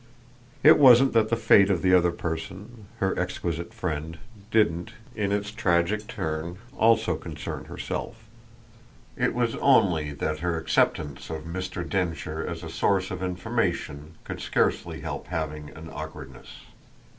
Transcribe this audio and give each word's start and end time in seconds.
It 0.63 0.79
wasn't 0.79 1.13
that 1.13 1.29
the 1.29 1.35
fate 1.35 1.69
of 1.69 1.83
the 1.83 1.93
other 1.93 2.09
person, 2.11 2.87
her 2.97 3.15
exquisite 3.19 3.71
friend, 3.71 4.17
didn't, 4.49 4.93
in 5.15 5.31
its 5.31 5.51
tragic 5.51 6.07
turn, 6.07 6.57
also 6.75 7.15
concern 7.15 7.65
herself: 7.65 8.15
it 9.15 9.35
was 9.35 9.53
only 9.57 10.11
that 10.13 10.39
her 10.39 10.57
acceptance 10.57 11.29
of 11.29 11.43
Mr. 11.43 11.87
Densher 11.87 12.43
as 12.43 12.63
a 12.63 12.67
source 12.71 13.11
of 13.11 13.21
information 13.21 14.15
could 14.23 14.41
scarcely 14.41 15.01
help 15.01 15.27
having 15.27 15.69
an 15.69 15.87
awkwardness. 15.91 16.47